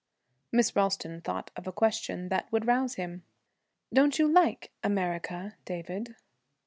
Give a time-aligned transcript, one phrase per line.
[0.51, 3.21] Miss Ralston thought of a question that would rouse him.
[3.93, 6.15] 'Don't you like "America," David?'